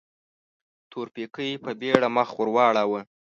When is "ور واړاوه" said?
2.35-3.01